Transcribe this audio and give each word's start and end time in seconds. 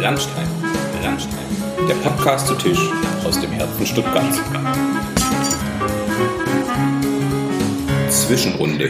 Landstein, 0.00 0.46
Landstein, 1.02 1.44
der 1.88 1.94
Podcast 1.96 2.46
zu 2.46 2.54
Tisch 2.54 2.78
aus 3.24 3.40
dem 3.40 3.50
Herzen 3.50 3.84
Stuttgarts. 3.84 4.40
Zwischenrunde. 8.08 8.88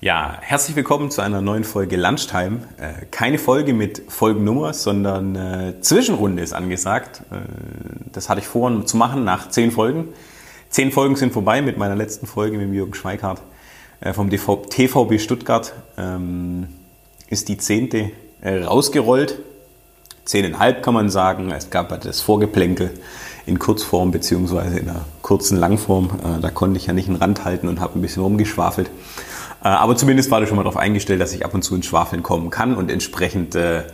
Ja, 0.00 0.38
herzlich 0.40 0.74
willkommen 0.74 1.10
zu 1.10 1.20
einer 1.20 1.42
neuen 1.42 1.64
Folge 1.64 1.96
Lunchtime. 1.96 2.60
Äh, 2.78 3.04
keine 3.10 3.36
Folge 3.36 3.74
mit 3.74 4.02
Folgennummer, 4.08 4.72
sondern 4.72 5.36
äh, 5.36 5.80
Zwischenrunde 5.80 6.42
ist 6.42 6.54
angesagt. 6.54 7.22
Äh, 7.30 7.36
das 8.10 8.30
hatte 8.30 8.40
ich 8.40 8.46
vor 8.46 8.86
zu 8.86 8.96
machen 8.96 9.24
nach 9.24 9.50
zehn 9.50 9.70
Folgen. 9.70 10.08
Zehn 10.70 10.92
Folgen 10.92 11.16
sind 11.16 11.34
vorbei 11.34 11.60
mit 11.60 11.76
meiner 11.76 11.94
letzten 11.94 12.26
Folge 12.26 12.56
mit 12.56 12.72
Jürgen 12.72 12.94
Schweikart 12.94 13.42
vom 14.12 14.28
TVB 14.28 15.20
Stuttgart. 15.20 15.72
Ähm, 15.96 16.68
ist 17.28 17.48
die 17.48 17.58
zehnte 17.58 18.10
rausgerollt. 18.44 19.38
Zehneinhalb 20.24 20.82
kann 20.82 20.94
man 20.94 21.10
sagen. 21.10 21.50
Es 21.50 21.70
gab 21.70 22.00
das 22.00 22.20
Vorgeplänkel 22.20 22.90
in 23.46 23.58
Kurzform 23.58 24.10
beziehungsweise 24.10 24.78
in 24.78 24.88
einer 24.88 25.04
kurzen 25.22 25.58
Langform. 25.58 26.10
Äh, 26.24 26.40
da 26.40 26.50
konnte 26.50 26.78
ich 26.78 26.86
ja 26.86 26.92
nicht 26.92 27.08
einen 27.08 27.16
Rand 27.16 27.44
halten 27.44 27.68
und 27.68 27.80
habe 27.80 27.98
ein 27.98 28.02
bisschen 28.02 28.22
rumgeschwafelt. 28.22 28.88
Äh, 29.62 29.68
aber 29.68 29.96
zumindest 29.96 30.30
war 30.30 30.42
ich 30.42 30.48
schon 30.48 30.56
mal 30.56 30.62
darauf 30.62 30.78
eingestellt, 30.78 31.20
dass 31.20 31.32
ich 31.32 31.44
ab 31.44 31.52
und 31.52 31.62
zu 31.62 31.74
ins 31.74 31.86
Schwafeln 31.86 32.22
kommen 32.22 32.50
kann 32.50 32.74
und 32.74 32.90
entsprechend 32.90 33.54
äh, 33.54 33.84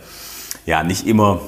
ja 0.65 0.83
nicht 0.83 1.07
immer 1.07 1.41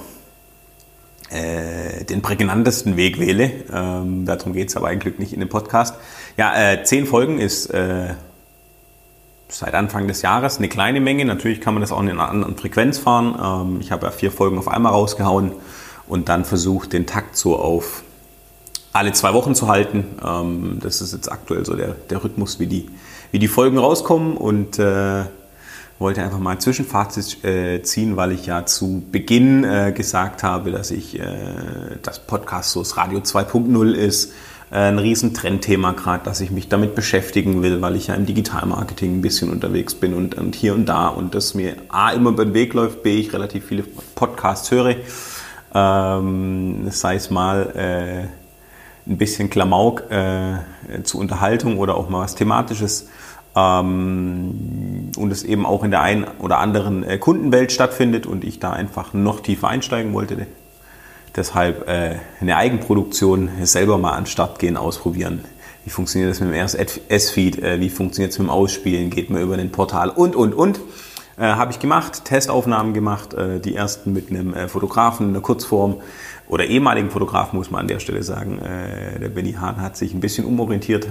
den 1.32 2.22
prägnantesten 2.22 2.96
Weg 2.96 3.20
wähle. 3.20 3.50
Ähm, 3.74 4.24
darum 4.24 4.54
geht 4.54 4.70
es 4.70 4.78
aber 4.78 4.90
eigentlich 4.90 5.18
nicht 5.18 5.34
in 5.34 5.40
dem 5.40 5.50
Podcast. 5.50 5.96
Ja, 6.38 6.54
zehn 6.84 7.08
Folgen 7.08 7.40
ist 7.40 7.74
seit 9.54 9.76
Anfang 9.76 10.08
des 10.08 10.22
Jahres 10.24 10.58
eine 10.58 10.68
kleine 10.68 11.00
Menge. 11.00 11.26
Natürlich 11.26 11.62
kann 11.62 11.74
man 11.76 11.82
das 11.82 11.92
auch 11.92 12.02
in 12.02 12.10
einer 12.10 12.28
anderen 12.28 12.58
Frequenz 12.58 12.98
fahren. 12.98 13.38
Ähm, 13.42 13.82
ich 13.82 13.92
habe 13.92 14.06
ja 14.06 14.12
vier 14.12 14.32
Folgen 14.32 14.58
auf 14.58 14.68
einmal 14.68 14.92
rausgehauen 14.92 15.52
und 16.08 16.28
dann 16.30 16.44
versucht, 16.44 16.94
den 16.94 17.06
Takt 17.06 17.38
so 17.38 17.58
auf 17.58 18.04
alle 18.94 19.14
zwei 19.14 19.34
Wochen 19.34 19.56
zu 19.56 19.68
halten. 19.68 20.06
Ähm, 20.26 20.80
das 20.82 21.02
ist 21.02 21.14
jetzt 21.14 21.32
aktuell 21.32 21.66
so 21.66 21.76
der, 21.76 21.96
der 22.10 22.24
Rhythmus, 22.24 22.60
wie 22.60 22.68
die, 22.68 22.90
wie 23.32 23.40
die 23.40 23.48
Folgen 23.48 23.78
rauskommen 23.78 24.38
und 24.38 24.80
äh, 24.80 25.26
wollte 26.00 26.24
einfach 26.24 26.40
mal 26.40 26.52
ein 26.52 26.60
Zwischenfazit 26.60 27.44
äh, 27.44 27.84
ziehen, 27.84 28.18
weil 28.18 28.32
ich 28.32 28.48
ja 28.48 28.66
zu 28.66 29.04
Beginn 29.12 29.64
äh, 29.64 29.94
gesagt 29.96 30.42
habe, 30.42 30.72
dass 30.72 30.90
ich 30.90 31.20
äh, 31.20 31.26
das 32.02 32.20
Podcast 32.20 32.72
so 32.72 32.82
das 32.82 32.98
Radio 32.98 33.20
2.0 33.20 33.94
ist, 33.94 34.34
ein 34.76 34.98
riesen 34.98 35.36
Trendthema 35.36 35.92
gerade, 35.92 36.24
dass 36.24 36.42
ich 36.42 36.50
mich 36.50 36.68
damit 36.68 36.96
beschäftigen 36.96 37.62
will, 37.62 37.82
weil 37.82 37.96
ich 37.96 38.08
ja 38.08 38.16
im 38.16 38.26
Digitalmarketing 38.26 39.18
ein 39.18 39.22
bisschen 39.22 39.52
unterwegs 39.52 39.94
bin 39.94 40.16
und, 40.16 40.36
und 40.36 40.56
hier 40.56 40.74
und 40.74 40.88
da 40.88 41.10
und 41.10 41.36
das 41.36 41.54
mir 41.54 41.76
A 41.90 42.10
immer 42.12 42.32
über 42.32 42.44
den 42.44 42.56
Weg 42.56 42.74
läuft, 42.74 43.04
B 43.04 43.20
ich 43.20 43.34
relativ 43.34 43.66
viele 43.66 43.84
Podcasts 44.16 44.72
höre, 44.72 44.96
ähm, 45.76 46.90
sei 46.90 47.16
es 47.16 47.30
mal 47.30 47.70
äh, 47.76 49.10
ein 49.10 49.18
bisschen 49.18 49.52
Klamauk 49.52 50.10
äh, 50.10 50.58
zur 51.04 51.22
Unterhaltung 51.22 51.78
oder 51.78 51.96
auch 51.96 52.10
mal 52.10 52.22
was 52.22 52.34
Thematisches 52.34 53.10
ähm, 53.56 55.12
und 55.16 55.32
es 55.32 55.44
eben 55.44 55.68
auch 55.68 55.84
in 55.84 55.92
der 55.92 56.02
einen 56.02 56.26
oder 56.40 56.58
anderen 56.58 57.04
äh, 57.04 57.20
Kundenwelt 57.20 57.72
stattfindet 57.72 58.26
und 58.26 58.44
ich 58.44 58.60
da 58.60 58.72
einfach 58.72 59.14
noch 59.14 59.42
tiefer 59.42 59.68
einsteigen 59.68 60.14
wollte. 60.14 60.48
Deshalb 61.36 61.88
äh, 61.88 62.18
eine 62.42 62.58
Eigenproduktion 62.58 63.50
selber 63.64 63.98
mal 63.98 64.12
an 64.12 64.24
den 64.24 64.30
Start 64.30 64.60
gehen, 64.60 64.78
ausprobieren. 64.78 65.44
Wie 65.84 65.90
funktioniert 65.90 66.32
das 66.32 66.40
mit 66.40 66.54
dem 66.54 66.60
RSS-Feed? 66.60 67.62
Äh, 67.62 67.80
wie 67.80 67.90
funktioniert 67.90 68.32
es 68.32 68.40
mit 68.40 68.48
dem 68.48 68.52
Ausspielen? 68.52 69.10
Geht 69.10 69.30
man 69.32 69.42
über 69.42 69.58
den 69.58 69.72
Portal? 69.72 70.10
Und, 70.10 70.36
und, 70.36 70.54
und. 70.54 70.80
Äh, 71.38 71.42
Habe 71.42 71.72
ich 71.72 71.80
gemacht, 71.80 72.26
Testaufnahmen 72.26 72.94
gemacht, 72.94 73.34
äh, 73.34 73.60
die 73.60 73.76
ersten 73.76 74.14
mit 74.14 74.30
einem 74.30 74.54
äh, 74.54 74.68
Fotografen 74.68 75.28
in 75.28 75.34
der 75.34 75.42
Kurzform 75.42 75.98
oder 76.48 76.66
ehemaligen 76.66 77.10
Fotografen, 77.10 77.58
muss 77.58 77.72
man 77.72 77.82
an 77.82 77.88
der 77.88 78.00
Stelle 78.00 78.22
sagen. 78.22 78.60
Äh, 78.60 79.20
der 79.20 79.30
Benny 79.30 79.54
Hahn 79.54 79.82
hat 79.82 79.98
sich 79.98 80.14
ein 80.14 80.20
bisschen 80.20 80.46
umorientiert. 80.46 81.08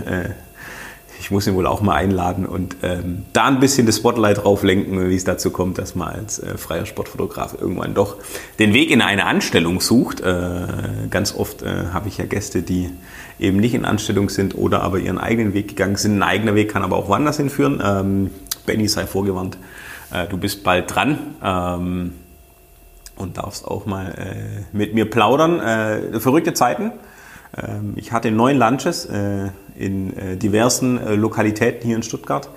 Ich 1.22 1.30
muss 1.30 1.46
ihn 1.46 1.54
wohl 1.54 1.68
auch 1.68 1.82
mal 1.82 1.94
einladen 1.94 2.44
und 2.46 2.78
ähm, 2.82 3.22
da 3.32 3.44
ein 3.44 3.60
bisschen 3.60 3.86
das 3.86 3.98
Spotlight 3.98 4.38
drauf 4.38 4.64
lenken, 4.64 5.08
wie 5.08 5.14
es 5.14 5.22
dazu 5.22 5.52
kommt, 5.52 5.78
dass 5.78 5.94
man 5.94 6.08
als 6.08 6.40
äh, 6.40 6.58
freier 6.58 6.84
Sportfotograf 6.84 7.54
irgendwann 7.60 7.94
doch 7.94 8.16
den 8.58 8.74
Weg 8.74 8.90
in 8.90 9.00
eine 9.00 9.24
Anstellung 9.26 9.80
sucht. 9.80 10.20
Äh, 10.20 10.66
ganz 11.10 11.32
oft 11.32 11.62
äh, 11.62 11.92
habe 11.92 12.08
ich 12.08 12.18
ja 12.18 12.24
Gäste, 12.24 12.62
die 12.62 12.90
eben 13.38 13.58
nicht 13.58 13.74
in 13.74 13.84
Anstellung 13.84 14.30
sind 14.30 14.56
oder 14.56 14.82
aber 14.82 14.98
ihren 14.98 15.18
eigenen 15.18 15.54
Weg 15.54 15.68
gegangen 15.68 15.94
sind. 15.94 16.16
Ein 16.16 16.24
eigener 16.24 16.56
Weg 16.56 16.72
kann 16.72 16.82
aber 16.82 16.96
auch 16.96 17.06
woanders 17.06 17.36
hinführen. 17.36 17.80
Ähm, 17.84 18.30
Benny 18.66 18.88
sei 18.88 19.06
vorgewarnt, 19.06 19.58
äh, 20.12 20.26
du 20.26 20.38
bist 20.38 20.64
bald 20.64 20.92
dran. 20.92 21.18
Ähm, 21.40 22.14
und 23.14 23.36
darfst 23.36 23.64
auch 23.64 23.86
mal 23.86 24.12
äh, 24.18 24.76
mit 24.76 24.92
mir 24.92 25.08
plaudern. 25.08 25.60
Äh, 25.60 26.18
verrückte 26.18 26.52
Zeiten. 26.52 26.90
Ähm, 27.56 27.92
ich 27.94 28.10
hatte 28.10 28.32
neun 28.32 28.58
Lunches 28.58 29.08
in 29.76 30.16
äh, 30.16 30.36
diversen 30.36 30.98
äh, 30.98 31.14
Lokalitäten 31.14 31.86
hier 31.86 31.96
in 31.96 32.02
Stuttgart. 32.02 32.48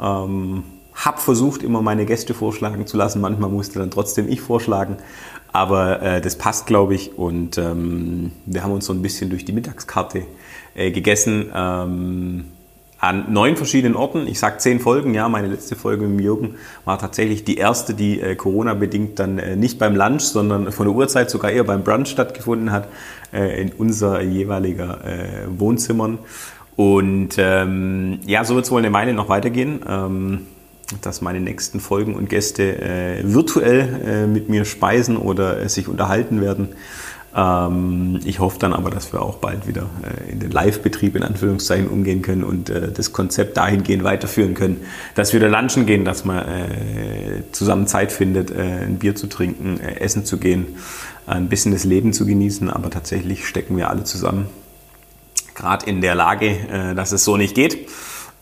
Ähm, 0.00 0.64
hab 0.94 1.20
versucht, 1.20 1.62
immer 1.62 1.82
meine 1.82 2.06
Gäste 2.06 2.32
vorschlagen 2.32 2.86
zu 2.86 2.96
lassen. 2.96 3.20
Manchmal 3.20 3.50
musste 3.50 3.78
dann 3.78 3.90
trotzdem 3.90 4.28
ich 4.28 4.40
vorschlagen. 4.40 4.96
Aber 5.52 6.02
äh, 6.02 6.20
das 6.20 6.36
passt, 6.36 6.66
glaube 6.66 6.94
ich. 6.94 7.18
Und 7.18 7.58
ähm, 7.58 8.32
wir 8.46 8.62
haben 8.62 8.72
uns 8.72 8.86
so 8.86 8.92
ein 8.92 9.02
bisschen 9.02 9.30
durch 9.30 9.44
die 9.44 9.52
Mittagskarte 9.52 10.26
äh, 10.74 10.90
gegessen. 10.90 11.50
Ähm, 11.54 12.44
an 13.06 13.32
neun 13.32 13.56
verschiedenen 13.56 13.96
Orten. 13.96 14.26
Ich 14.26 14.38
sage 14.38 14.58
zehn 14.58 14.80
Folgen, 14.80 15.14
ja, 15.14 15.28
meine 15.28 15.46
letzte 15.46 15.76
Folge 15.76 16.06
mit 16.06 16.24
Jürgen 16.24 16.56
war 16.84 16.98
tatsächlich 16.98 17.44
die 17.44 17.56
erste, 17.56 17.94
die 17.94 18.20
äh, 18.20 18.34
Corona-bedingt 18.34 19.18
dann 19.18 19.38
äh, 19.38 19.54
nicht 19.56 19.78
beim 19.78 19.94
Lunch, 19.94 20.22
sondern 20.22 20.72
von 20.72 20.86
der 20.86 20.94
Uhrzeit 20.94 21.30
sogar 21.30 21.52
eher 21.52 21.64
beim 21.64 21.84
Brunch 21.84 22.08
stattgefunden 22.08 22.72
hat, 22.72 22.88
äh, 23.32 23.62
in 23.62 23.72
unser 23.72 24.20
jeweiliger 24.22 25.04
äh, 25.04 25.46
Wohnzimmern. 25.56 26.18
Und 26.74 27.36
ähm, 27.38 28.18
ja, 28.26 28.44
so 28.44 28.54
wird 28.54 28.64
es 28.66 28.70
wohl 28.70 28.80
eine 28.80 28.92
Weile 28.92 29.14
noch 29.14 29.28
weitergehen, 29.28 29.80
ähm, 29.88 30.46
dass 31.00 31.20
meine 31.20 31.40
nächsten 31.40 31.80
Folgen 31.80 32.14
und 32.14 32.28
Gäste 32.28 32.82
äh, 32.82 33.22
virtuell 33.22 34.00
äh, 34.04 34.26
mit 34.26 34.48
mir 34.48 34.64
speisen 34.64 35.16
oder 35.16 35.68
sich 35.68 35.88
unterhalten 35.88 36.40
werden. 36.40 36.68
Ähm, 37.36 38.20
ich 38.24 38.38
hoffe 38.40 38.58
dann 38.58 38.72
aber, 38.72 38.88
dass 38.88 39.12
wir 39.12 39.20
auch 39.20 39.36
bald 39.36 39.66
wieder 39.68 39.90
äh, 40.02 40.32
in 40.32 40.40
den 40.40 40.50
Live-Betrieb 40.50 41.14
in 41.16 41.22
Anführungszeichen 41.22 41.86
umgehen 41.86 42.22
können 42.22 42.42
und 42.42 42.70
äh, 42.70 42.90
das 42.90 43.12
Konzept 43.12 43.58
dahingehend 43.58 44.04
weiterführen 44.04 44.54
können, 44.54 44.80
dass 45.14 45.34
wir 45.34 45.40
da 45.40 45.46
lunchen 45.46 45.84
gehen, 45.84 46.06
dass 46.06 46.24
man 46.24 46.38
äh, 46.38 47.42
zusammen 47.52 47.86
Zeit 47.86 48.10
findet, 48.10 48.56
ein 48.56 48.98
Bier 48.98 49.14
zu 49.14 49.26
trinken, 49.26 49.80
essen 49.80 50.24
zu 50.24 50.38
gehen, 50.38 50.66
ein 51.26 51.48
bisschen 51.48 51.72
das 51.72 51.84
Leben 51.84 52.12
zu 52.12 52.24
genießen, 52.24 52.70
aber 52.70 52.88
tatsächlich 52.88 53.46
stecken 53.46 53.76
wir 53.76 53.90
alle 53.90 54.04
zusammen. 54.04 54.46
Gerade 55.54 55.86
in 55.86 56.00
der 56.00 56.14
Lage, 56.14 56.94
dass 56.94 57.12
es 57.12 57.24
so 57.24 57.36
nicht 57.36 57.54
geht. 57.54 57.88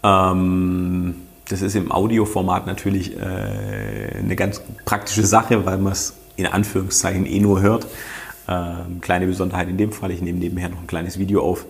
Ähm, 0.03 1.15
das 1.49 1.63
ist 1.63 1.75
im 1.75 1.91
Audioformat 1.93 2.67
natürlich 2.67 3.17
eine 3.21 4.37
ganz 4.37 4.63
praktische 4.85 5.25
Sache, 5.25 5.65
weil 5.67 5.79
man 5.79 5.93
es 5.93 6.15
in 6.37 6.47
Anführungszeichen 6.47 7.27
eh 7.27 7.41
nur 7.41 7.61
hört. 7.61 7.87
Ähm, 8.49 9.01
kleine 9.01 9.27
Besonderheit 9.27 9.69
in 9.69 9.77
dem 9.79 9.93
Fall, 9.93 10.11
ich 10.11 10.21
nehme 10.21 10.39
nebenher 10.39 10.69
noch 10.69 10.81
ein 10.81 10.87
kleines 10.87 11.19
Video 11.19 11.43
auf. 11.43 11.67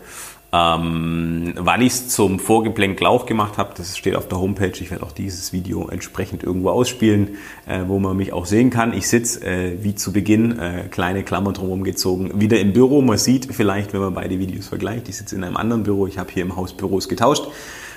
Ähm, 0.52 1.54
wann 1.56 1.82
ich 1.82 1.94
es 1.94 2.08
zum 2.10 2.38
Vorgeplänkel 2.38 3.08
auch 3.08 3.26
gemacht 3.26 3.58
habe, 3.58 3.74
das 3.76 3.98
steht 3.98 4.14
auf 4.14 4.28
der 4.28 4.38
Homepage. 4.38 4.72
Ich 4.80 4.92
werde 4.92 5.04
auch 5.04 5.10
dieses 5.10 5.52
Video 5.52 5.88
entsprechend 5.88 6.44
irgendwo 6.44 6.70
ausspielen, 6.70 7.30
äh, 7.66 7.80
wo 7.88 7.98
man 7.98 8.16
mich 8.16 8.32
auch 8.32 8.46
sehen 8.46 8.70
kann. 8.70 8.92
Ich 8.92 9.08
sitze, 9.08 9.44
äh, 9.44 9.82
wie 9.82 9.96
zu 9.96 10.12
Beginn, 10.12 10.56
äh, 10.60 10.84
kleine 10.90 11.24
Klammer 11.24 11.52
drumherum 11.52 11.82
gezogen, 11.82 12.40
wieder 12.40 12.60
im 12.60 12.72
Büro. 12.72 13.02
Man 13.02 13.18
sieht 13.18 13.52
vielleicht, 13.52 13.94
wenn 13.94 14.00
man 14.00 14.14
beide 14.14 14.38
Videos 14.38 14.68
vergleicht, 14.68 15.08
ich 15.08 15.16
sitze 15.16 15.34
in 15.34 15.42
einem 15.42 15.56
anderen 15.56 15.82
Büro. 15.82 16.06
Ich 16.06 16.18
habe 16.18 16.30
hier 16.30 16.44
im 16.44 16.54
Haus 16.54 16.72
Büros 16.72 17.08
getauscht. 17.08 17.46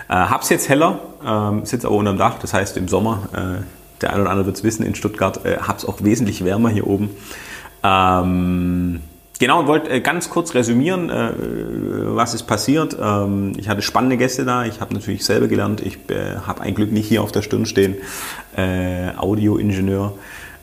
Äh, 0.09 0.13
hab's 0.13 0.49
jetzt 0.49 0.67
heller, 0.67 0.99
ähm, 1.23 1.63
sitze 1.63 1.85
aber 1.85 1.95
unterm 1.95 2.17
Dach. 2.17 2.39
Das 2.39 2.55
heißt, 2.55 2.75
im 2.77 2.88
Sommer, 2.88 3.29
äh, 3.33 4.01
der 4.01 4.13
eine 4.13 4.21
oder 4.23 4.31
andere 4.31 4.47
wird 4.47 4.57
es 4.57 4.63
wissen, 4.63 4.83
in 4.83 4.95
Stuttgart 4.95 5.45
äh, 5.45 5.57
hab's 5.57 5.85
auch 5.85 6.03
wesentlich 6.03 6.44
wärmer 6.44 6.69
hier 6.69 6.88
oben. 6.88 7.09
Ähm, 7.83 9.01
genau, 9.39 9.59
und 9.59 9.68
wollte 9.68 9.89
äh, 9.89 10.01
ganz 10.01 10.29
kurz 10.29 10.53
resümieren, 10.53 11.09
äh, 11.09 11.31
was 12.15 12.33
ist 12.33 12.44
passiert. 12.44 12.97
Ähm, 13.00 13.53
ich 13.57 13.69
hatte 13.69 13.81
spannende 13.81 14.18
Gäste 14.18 14.45
da. 14.45 14.65
Ich 14.65 14.81
habe 14.81 14.94
natürlich 14.94 15.25
selber 15.25 15.47
gelernt. 15.47 15.81
Ich 15.81 15.97
äh, 16.09 16.38
habe 16.45 16.62
ein 16.62 16.75
Glück 16.75 16.91
nicht 16.91 17.07
hier 17.07 17.21
auf 17.24 17.31
der 17.31 17.41
Stirn 17.41 17.65
stehen. 17.65 17.95
Äh, 18.56 19.09
Audioingenieur 19.18 20.13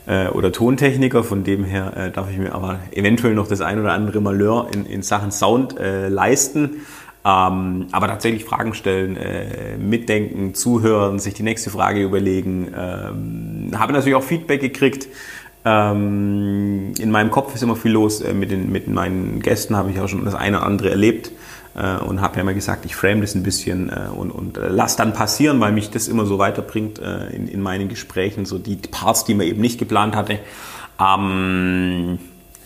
äh, 0.07 0.27
oder 0.27 0.51
Tontechniker. 0.51 1.23
Von 1.23 1.43
dem 1.43 1.63
her 1.63 1.93
äh, 1.95 2.11
darf 2.11 2.29
ich 2.29 2.37
mir 2.37 2.53
aber 2.53 2.79
eventuell 2.91 3.33
noch 3.33 3.47
das 3.47 3.61
ein 3.61 3.79
oder 3.79 3.93
andere 3.93 4.21
Malheur 4.21 4.67
in, 4.73 4.85
in 4.85 5.01
Sachen 5.01 5.31
Sound 5.31 5.75
leisten. 5.79 6.81
Ähm, 7.25 7.87
aber 7.91 8.07
tatsächlich 8.07 8.45
Fragen 8.45 8.75
stellen, 8.75 9.17
äh, 9.17 9.77
mitdenken, 9.79 10.53
zuhören, 10.53 11.17
sich 11.17 11.33
die 11.33 11.41
nächste 11.41 11.71
Frage 11.71 12.03
überlegen. 12.03 12.67
Ähm, 12.67 13.71
habe 13.75 13.93
natürlich 13.93 14.13
auch 14.13 14.23
Feedback 14.23 14.61
gekriegt 14.61 15.07
ähm, 15.65 16.93
in 16.99 17.11
meinem 17.11 17.31
Kopf 17.31 17.55
ist 17.55 17.63
immer 17.63 17.75
viel 17.75 17.91
los. 17.91 18.21
Äh, 18.21 18.33
mit, 18.33 18.51
den, 18.51 18.71
mit 18.71 18.87
meinen 18.87 19.41
Gästen 19.41 19.75
habe 19.75 19.89
ich 19.89 19.99
auch 19.99 20.07
schon 20.07 20.23
das 20.23 20.35
eine 20.35 20.57
oder 20.57 20.65
andere 20.67 20.91
erlebt 20.91 21.31
äh, 21.75 21.97
und 21.97 22.21
habe 22.21 22.35
ja 22.35 22.41
immer 22.41 22.53
gesagt, 22.53 22.85
ich 22.85 22.95
frame 22.95 23.21
das 23.21 23.33
ein 23.33 23.43
bisschen 23.43 23.89
äh, 23.89 24.09
und, 24.15 24.31
und 24.31 24.57
äh, 24.57 24.69
lass 24.69 24.95
dann 24.95 25.13
passieren, 25.13 25.59
weil 25.59 25.71
mich 25.71 25.89
das 25.89 26.07
immer 26.07 26.25
so 26.25 26.37
weiterbringt 26.37 26.99
äh, 26.99 27.27
in, 27.35 27.47
in 27.47 27.61
meinen 27.61 27.89
Gesprächen, 27.89 28.45
so 28.45 28.59
die 28.59 28.75
Parts, 28.75 29.25
die 29.25 29.33
man 29.33 29.47
eben 29.47 29.59
nicht 29.59 29.79
geplant 29.79 30.15
hatte. 30.15 30.39
Ähm, 30.99 32.19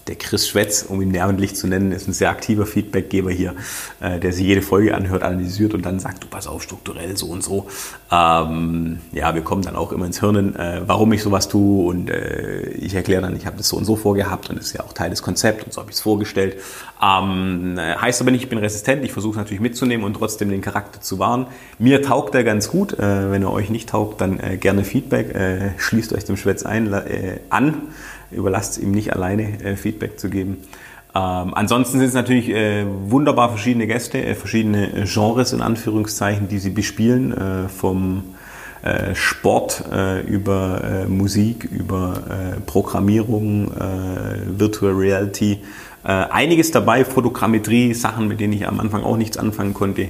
der 0.09 0.17
Chris 0.17 0.47
Schwetz, 0.47 0.83
um 0.89 1.01
ihn 1.03 1.11
namentlich 1.11 1.55
zu 1.55 1.67
nennen, 1.67 1.91
ist 1.91 2.07
ein 2.07 2.13
sehr 2.13 2.31
aktiver 2.31 2.65
Feedbackgeber 2.65 3.29
hier, 3.29 3.53
äh, 3.99 4.19
der 4.19 4.33
sich 4.33 4.43
jede 4.43 4.63
Folge 4.63 4.95
anhört, 4.95 5.21
analysiert 5.21 5.75
und 5.75 5.85
dann 5.85 5.99
sagt, 5.99 6.23
du 6.23 6.27
pass 6.27 6.47
auf, 6.47 6.63
strukturell 6.63 7.15
so 7.15 7.27
und 7.27 7.43
so. 7.43 7.67
Ähm, 8.11 9.01
ja, 9.11 9.35
wir 9.35 9.43
kommen 9.43 9.61
dann 9.61 9.75
auch 9.75 9.91
immer 9.91 10.07
ins 10.07 10.19
Hirnen, 10.19 10.55
äh, 10.55 10.81
warum 10.87 11.13
ich 11.13 11.21
sowas 11.21 11.47
tue 11.47 11.87
und 11.87 12.09
äh, 12.09 12.71
ich 12.71 12.95
erkläre 12.95 13.21
dann, 13.21 13.35
ich 13.35 13.45
habe 13.45 13.57
das 13.57 13.69
so 13.69 13.77
und 13.77 13.85
so 13.85 13.95
vorgehabt 13.95 14.49
und 14.49 14.57
das 14.57 14.65
ist 14.65 14.73
ja 14.73 14.83
auch 14.83 14.93
Teil 14.93 15.11
des 15.11 15.21
Konzepts 15.21 15.65
und 15.65 15.73
so 15.73 15.81
habe 15.81 15.91
ich 15.91 15.97
es 15.97 16.01
vorgestellt. 16.01 16.57
Ähm, 17.01 17.77
äh, 17.77 17.95
heißt 17.95 18.19
aber 18.19 18.31
nicht, 18.31 18.41
ich 18.41 18.49
bin 18.49 18.57
resistent, 18.57 19.05
ich 19.05 19.11
versuche 19.11 19.37
natürlich 19.37 19.61
mitzunehmen 19.61 20.03
und 20.03 20.15
trotzdem 20.15 20.49
den 20.49 20.61
Charakter 20.61 21.01
zu 21.01 21.19
wahren. 21.19 21.45
Mir 21.77 22.01
taugt 22.01 22.33
er 22.33 22.43
ganz 22.43 22.67
gut, 22.69 22.93
äh, 22.93 23.29
wenn 23.29 23.43
er 23.43 23.51
euch 23.51 23.69
nicht 23.69 23.89
taugt, 23.89 24.21
dann 24.21 24.39
äh, 24.39 24.57
gerne 24.57 24.83
Feedback, 24.83 25.19
schließt 25.77 26.13
euch 26.13 26.25
dem 26.25 26.37
Schwätz 26.37 26.63
ein, 26.63 26.93
an 27.49 27.89
überlasst 28.31 28.77
ihm 28.77 28.91
nicht 28.91 29.13
alleine 29.13 29.63
äh, 29.63 29.75
Feedback 29.75 30.19
zu 30.19 30.29
geben. 30.29 30.57
Ähm, 31.15 31.53
ansonsten 31.53 31.97
sind 31.97 32.07
es 32.07 32.13
natürlich 32.13 32.49
äh, 32.49 32.85
wunderbar 32.85 33.49
verschiedene 33.49 33.87
Gäste, 33.87 34.23
äh, 34.23 34.35
verschiedene 34.35 34.93
äh, 34.93 35.05
Genres 35.05 35.53
in 35.53 35.61
Anführungszeichen, 35.61 36.47
die 36.47 36.59
sie 36.59 36.69
bespielen, 36.69 37.35
äh, 37.35 37.67
vom 37.67 38.23
äh, 38.83 39.15
Sport 39.15 39.83
über 40.27 41.05
Musik, 41.09 41.65
über 41.65 42.21
Programmierung, 42.65 43.71
Virtual 44.57 44.93
Reality. 44.93 45.59
einiges 46.01 46.71
dabei, 46.71 47.03
Fotogrammetrie, 47.03 47.93
Sachen, 47.93 48.29
mit 48.29 48.39
denen 48.39 48.53
ich 48.53 48.65
am 48.69 48.79
Anfang 48.79 49.03
auch 49.03 49.17
nichts 49.17 49.35
anfangen 49.35 49.73
konnte. 49.73 50.07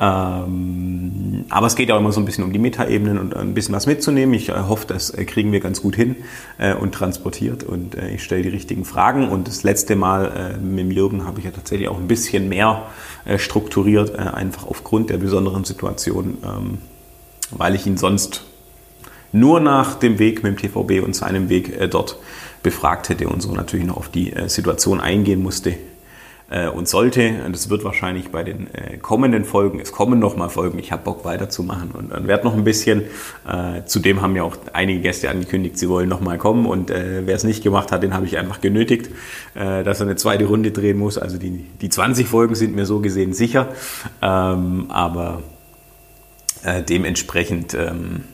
Ähm, 0.00 1.44
aber 1.50 1.66
es 1.68 1.76
geht 1.76 1.88
ja 1.88 1.94
auch 1.94 2.00
immer 2.00 2.10
so 2.10 2.20
ein 2.20 2.24
bisschen 2.24 2.42
um 2.42 2.52
die 2.52 2.58
Metaebenen 2.58 3.18
und 3.18 3.36
ein 3.36 3.54
bisschen 3.54 3.74
was 3.74 3.86
mitzunehmen. 3.86 4.34
Ich 4.34 4.48
äh, 4.48 4.54
hoffe, 4.54 4.86
das 4.88 5.10
äh, 5.10 5.24
kriegen 5.24 5.52
wir 5.52 5.60
ganz 5.60 5.82
gut 5.82 5.94
hin 5.94 6.16
äh, 6.58 6.74
und 6.74 6.92
transportiert 6.92 7.62
und 7.62 7.94
äh, 7.94 8.10
ich 8.10 8.24
stelle 8.24 8.42
die 8.42 8.48
richtigen 8.48 8.84
Fragen. 8.84 9.28
Und 9.28 9.46
das 9.46 9.62
letzte 9.62 9.94
Mal 9.94 10.56
äh, 10.56 10.58
mit 10.58 10.92
Jürgen 10.92 11.24
habe 11.24 11.38
ich 11.38 11.44
ja 11.44 11.52
tatsächlich 11.52 11.88
auch 11.88 11.98
ein 11.98 12.08
bisschen 12.08 12.48
mehr 12.48 12.86
äh, 13.24 13.38
strukturiert, 13.38 14.16
einfach 14.16 14.66
aufgrund 14.66 15.10
der 15.10 15.18
besonderen 15.18 15.64
Situation, 15.64 16.38
ähm, 16.44 16.78
weil 17.50 17.74
ich 17.74 17.86
ihn 17.86 17.96
sonst 17.96 18.44
nur 19.32 19.60
nach 19.60 19.94
dem 19.94 20.18
Weg 20.18 20.42
mit 20.42 20.60
dem 20.60 20.70
TVB 20.70 21.04
und 21.04 21.14
seinem 21.14 21.48
Weg 21.48 21.90
dort 21.90 22.18
befragt 22.62 23.08
hätte 23.08 23.28
und 23.28 23.42
so 23.42 23.52
natürlich 23.52 23.86
noch 23.86 23.96
auf 23.96 24.08
die 24.08 24.32
Situation 24.46 25.00
eingehen 25.00 25.42
musste, 25.42 25.74
und 26.68 26.88
sollte, 26.88 27.42
und 27.44 27.54
das 27.54 27.70
wird 27.70 27.84
wahrscheinlich 27.84 28.30
bei 28.30 28.44
den 28.44 28.72
äh, 28.74 28.98
kommenden 28.98 29.44
Folgen, 29.44 29.80
es 29.80 29.92
kommen 29.92 30.18
noch 30.18 30.36
mal 30.36 30.48
Folgen, 30.48 30.78
ich 30.78 30.92
habe 30.92 31.02
Bock 31.02 31.24
weiterzumachen 31.24 31.90
und 31.92 32.12
dann 32.12 32.26
werde 32.26 32.44
noch 32.44 32.54
ein 32.54 32.64
bisschen. 32.64 33.02
Äh, 33.48 33.84
zudem 33.86 34.22
haben 34.22 34.36
ja 34.36 34.42
auch 34.42 34.56
einige 34.72 35.00
Gäste 35.00 35.30
angekündigt, 35.30 35.78
sie 35.78 35.88
wollen 35.88 36.08
noch 36.08 36.20
mal 36.20 36.38
kommen 36.38 36.66
und 36.66 36.90
äh, 36.90 37.22
wer 37.26 37.34
es 37.34 37.44
nicht 37.44 37.62
gemacht 37.62 37.92
hat, 37.92 38.02
den 38.02 38.14
habe 38.14 38.26
ich 38.26 38.38
einfach 38.38 38.60
genötigt, 38.60 39.10
äh, 39.54 39.82
dass 39.84 40.00
er 40.00 40.06
eine 40.06 40.16
zweite 40.16 40.44
Runde 40.44 40.70
drehen 40.70 40.98
muss. 40.98 41.18
Also 41.18 41.38
die, 41.38 41.64
die 41.80 41.88
20 41.88 42.26
Folgen 42.26 42.54
sind 42.54 42.74
mir 42.74 42.86
so 42.86 43.00
gesehen 43.00 43.32
sicher, 43.32 43.68
ähm, 44.22 44.86
aber 44.88 45.42
äh, 46.62 46.82
dementsprechend 46.82 47.74
ähm, 47.74 48.24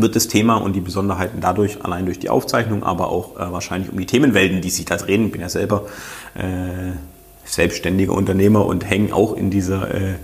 wird 0.00 0.16
das 0.16 0.28
Thema 0.28 0.56
und 0.56 0.74
die 0.74 0.80
Besonderheiten 0.80 1.40
dadurch, 1.40 1.84
allein 1.84 2.06
durch 2.06 2.18
die 2.18 2.30
Aufzeichnung, 2.30 2.82
aber 2.82 3.10
auch 3.10 3.36
äh, 3.36 3.52
wahrscheinlich 3.52 3.90
um 3.90 3.98
die 3.98 4.06
Themenwelten, 4.06 4.60
die 4.60 4.70
sich 4.70 4.84
da 4.84 4.96
drehen. 4.96 5.26
Ich 5.26 5.32
bin 5.32 5.40
ja 5.40 5.48
selber 5.48 5.86
äh, 6.34 6.92
selbstständiger 7.44 8.12
Unternehmer 8.12 8.66
und 8.66 8.88
hänge 8.88 9.14
auch 9.14 9.34
in 9.34 9.50
dieser 9.50 9.94
äh, 9.94 10.14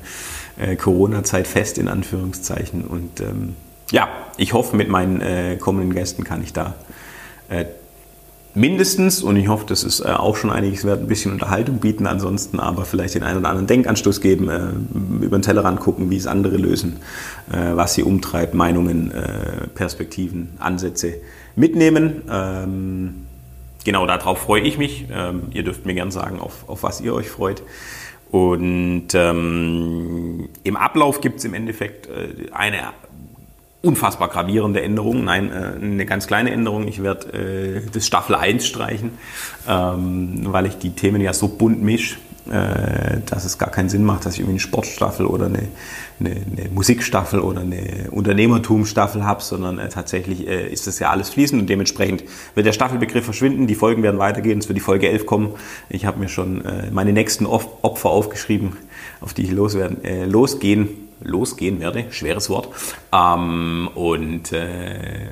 äh, 0.59 0.77
Corona-Zeit 0.77 1.47
fest, 1.47 1.79
in 1.79 1.89
Anführungszeichen. 1.89 2.85
Und 2.85 3.21
ähm, 3.21 3.57
ja, 3.91 4.09
ich 4.37 4.53
hoffe, 4.53 4.77
mit 4.77 4.89
meinen 4.89 5.21
äh, 5.21 5.57
kommenden 5.57 5.95
Gästen 5.95 6.25
kann 6.25 6.43
ich 6.43 6.53
da 6.53 6.75
äh, 7.49 7.65
mindestens, 8.55 9.23
und 9.23 9.37
ich 9.37 9.49
hoffe, 9.49 9.65
das 9.67 9.85
ist 9.85 10.01
äh, 10.01 10.09
auch 10.09 10.37
schon 10.37 10.51
einiges 10.51 10.85
wert, 10.85 11.01
ein 11.01 11.07
bisschen 11.07 11.33
Unterhaltung 11.33 11.79
bieten, 11.79 12.07
ansonsten 12.07 12.61
aber 12.61 12.85
vielleicht 12.85 13.15
den 13.15 13.23
einen 13.23 13.39
oder 13.39 13.49
anderen 13.49 13.67
Denkanstoß 13.67 14.21
geben, 14.21 14.49
äh, 14.49 14.71
über 15.25 15.39
den 15.39 15.43
Tellerrand 15.43 15.81
gucken, 15.81 16.11
wie 16.11 16.17
es 16.17 16.27
andere 16.27 16.57
lösen, 16.57 16.97
äh, 17.53 17.75
was 17.75 17.95
sie 17.95 18.03
umtreibt, 18.03 18.55
Meinungen, 18.55 19.13
Perspektiven, 19.75 20.51
Ansätze 20.59 21.15
mitnehmen. 21.57 22.23
Ähm, 22.31 23.27
genau, 23.85 24.07
darauf 24.07 24.39
freue 24.39 24.63
ich 24.63 24.79
mich. 24.79 25.07
Ähm, 25.13 25.43
ihr 25.53 25.63
dürft 25.63 25.87
mir 25.87 25.95
gern 25.95 26.11
sagen, 26.11 26.41
auf, 26.41 26.69
auf 26.69 26.83
was 26.83 27.01
ihr 27.01 27.15
euch 27.15 27.29
freut. 27.29 27.63
Und 28.31 29.09
ähm, 29.15 30.49
im 30.65 30.77
Ablauf 30.77 31.21
gibt 31.21 31.39
es 31.39 31.45
im 31.45 31.55
Endeffekt 31.55 32.09
eine 32.53 32.79
unfassbar 33.85 34.29
gravierende 34.29 34.83
Änderung. 34.83 35.25
Nein, 35.25 35.51
äh, 35.53 35.85
eine 35.85 36.07
ganz 36.07 36.27
kleine 36.27 36.51
Änderung. 36.51 36.89
Ich 36.89 37.03
werde 37.03 37.33
äh, 37.33 37.83
das 37.93 38.07
Staffel 38.07 38.35
1 38.35 38.67
streichen, 38.67 39.13
ähm, 39.69 40.41
weil 40.45 40.67
ich 40.67 40.79
die 40.79 40.91
Themen 40.91 41.21
ja 41.21 41.33
so 41.33 41.49
bunt 41.49 41.83
mische, 41.83 42.17
äh, 42.51 43.21
dass 43.25 43.47
es 43.47 43.57
gar 43.57 43.71
keinen 43.71 43.89
Sinn 43.89 44.05
macht, 44.05 44.27
dass 44.27 44.35
ich 44.35 44.41
irgendwie 44.41 44.55
eine 44.55 44.61
Sportstaffel 44.61 45.25
oder 45.25 45.47
eine, 45.47 45.69
eine, 46.21 46.31
eine 46.31 46.69
Musikstaffel 46.71 47.41
oder 47.41 47.63
eine 47.63 48.11
Unternehmertumstaffel 48.11 49.25
habe, 49.25 49.43
sondern 49.43 49.79
äh, 49.79 49.89
tatsächlich 49.89 50.47
äh, 50.47 50.71
ist 50.71 50.87
das 50.87 50.99
ja 50.99 51.11
alles 51.11 51.31
fließend 51.31 51.63
und 51.63 51.71
dementsprechend 51.71 52.25
wird 52.55 52.67
der 52.67 52.73
Staffelbegriff 52.73 53.25
verschwinden, 53.25 53.67
die 53.67 53.75
Folgen 53.75 54.03
werden 54.03 54.19
weitergehen, 54.19 54.59
es 54.59 54.69
wird 54.69 54.77
die 54.77 54.83
Folge 54.83 55.09
11 55.09 55.25
kommen. 55.25 55.55
Ich 55.89 56.05
habe 56.05 56.21
mir 56.21 56.29
schon 56.29 56.65
äh, 56.65 56.91
meine 56.91 57.15
nächsten 57.15 57.47
Opfer 57.47 58.11
aufgeschrieben, 58.11 58.77
auf 59.23 59.33
die 59.33 59.45
ich 59.45 59.51
loswerden, 59.51 60.31
losgehen 60.31 61.04
losgehen 61.23 61.81
werde. 61.81 62.07
Schweres 62.11 62.51
Wort. 62.51 62.69
Ähm, 63.13 63.89
und 63.95 64.53
äh, 64.53 65.29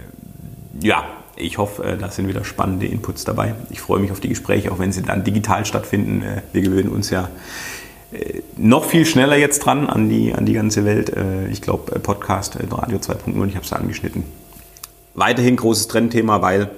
ja, 0.80 1.04
ich 1.36 1.58
hoffe, 1.58 1.84
äh, 1.84 1.98
da 1.98 2.10
sind 2.10 2.28
wieder 2.28 2.44
spannende 2.44 2.86
Inputs 2.86 3.24
dabei. 3.24 3.54
Ich 3.70 3.80
freue 3.80 4.00
mich 4.00 4.10
auf 4.10 4.20
die 4.20 4.28
Gespräche, 4.28 4.72
auch 4.72 4.78
wenn 4.78 4.92
sie 4.92 5.02
dann 5.02 5.24
digital 5.24 5.64
stattfinden. 5.64 6.22
Äh, 6.22 6.42
wir 6.52 6.62
gewöhnen 6.62 6.88
uns 6.88 7.10
ja 7.10 7.28
äh, 8.12 8.42
noch 8.56 8.84
viel 8.84 9.06
schneller 9.06 9.36
jetzt 9.36 9.60
dran 9.60 9.88
an 9.88 10.08
die, 10.08 10.34
an 10.34 10.46
die 10.46 10.52
ganze 10.52 10.84
Welt. 10.84 11.12
Ich 11.50 11.62
glaube, 11.62 11.98
Podcast, 11.98 12.56
Radio 12.70 12.98
2.0, 12.98 13.48
ich 13.48 13.56
habe 13.56 13.64
es 13.64 13.72
angeschnitten. 13.72 14.24
Weiterhin 15.14 15.56
großes 15.56 15.88
Trendthema, 15.88 16.42
weil 16.42 16.70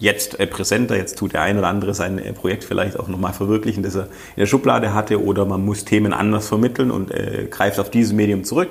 jetzt 0.00 0.40
äh, 0.40 0.46
präsenter, 0.46 0.96
jetzt 0.96 1.16
tut 1.18 1.34
der 1.34 1.42
ein 1.42 1.58
oder 1.58 1.68
andere 1.68 1.94
sein 1.94 2.18
äh, 2.18 2.32
Projekt 2.32 2.64
vielleicht 2.64 2.98
auch 2.98 3.06
nochmal 3.06 3.32
verwirklichen, 3.32 3.82
das 3.82 3.94
er 3.94 4.04
in 4.04 4.38
der 4.38 4.46
Schublade 4.46 4.92
hatte, 4.92 5.22
oder 5.22 5.44
man 5.44 5.64
muss 5.64 5.84
Themen 5.84 6.12
anders 6.12 6.48
vermitteln 6.48 6.90
und 6.90 7.12
äh, 7.12 7.46
greift 7.48 7.78
auf 7.78 7.90
dieses 7.90 8.12
Medium 8.12 8.42
zurück. 8.42 8.70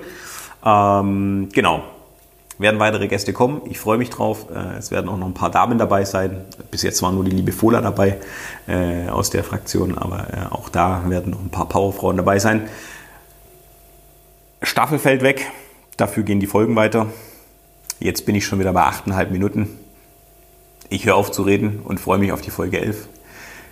Ähm, 0.65 1.49
genau. 1.53 1.83
Werden 2.57 2.81
weitere 2.81 3.07
Gäste 3.07 3.31
kommen. 3.31 3.61
Ich 3.69 3.79
freue 3.79 3.97
mich 3.97 4.09
drauf. 4.09 4.47
Äh, 4.53 4.77
es 4.77 4.91
werden 4.91 5.07
auch 5.07 5.17
noch 5.17 5.27
ein 5.27 5.33
paar 5.33 5.51
Damen 5.51 5.77
dabei 5.77 6.03
sein. 6.03 6.45
Bis 6.71 6.81
jetzt 6.81 7.01
war 7.01 7.11
nur 7.11 7.23
die 7.23 7.31
liebe 7.31 7.53
Fola 7.53 7.79
dabei 7.79 8.17
äh, 8.67 9.07
aus 9.07 9.29
der 9.29 9.45
Fraktion, 9.45 9.98
aber 9.98 10.27
äh, 10.33 10.53
auch 10.53 10.67
da 10.67 11.03
werden 11.07 11.31
noch 11.31 11.39
ein 11.39 11.51
paar 11.51 11.69
Powerfrauen 11.69 12.17
dabei 12.17 12.39
sein. 12.39 12.67
Staffel 14.62 15.00
fällt 15.00 15.21
weg. 15.21 15.45
Dafür 15.95 16.24
gehen 16.24 16.39
die 16.39 16.48
Folgen 16.48 16.75
weiter. 16.75 17.07
Jetzt 18.00 18.25
bin 18.25 18.36
ich 18.36 18.45
schon 18.45 18.59
wieder 18.59 18.74
bei 18.74 18.81
8,5 18.81 19.29
Minuten. 19.29 19.69
Ich 20.89 21.05
höre 21.05 21.15
auf 21.15 21.31
zu 21.31 21.43
reden 21.43 21.81
und 21.84 22.00
freue 22.00 22.17
mich 22.17 22.31
auf 22.31 22.41
die 22.41 22.50
Folge 22.50 22.81
11. 22.81 23.08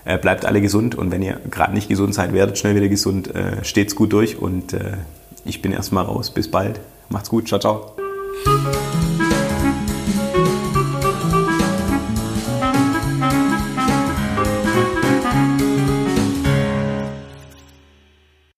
Äh, 0.05 0.17
bleibt 0.19 0.45
alle 0.45 0.61
gesund 0.61 0.95
und 0.95 1.11
wenn 1.11 1.23
ihr 1.23 1.41
gerade 1.49 1.73
nicht 1.73 1.89
gesund 1.89 2.13
seid, 2.13 2.31
werdet 2.31 2.57
schnell 2.57 2.75
wieder 2.75 2.87
gesund. 2.87 3.33
Äh, 3.33 3.63
steht's 3.63 3.95
gut 3.95 4.13
durch 4.13 4.37
und 4.39 4.73
äh, 4.73 4.97
ich 5.43 5.61
bin 5.61 5.71
erstmal 5.71 6.05
raus. 6.05 6.31
Bis 6.31 6.49
bald. 6.49 6.79
Macht's 7.09 7.29
gut. 7.29 7.47
Ciao, 7.47 7.59
ciao. 7.59 7.95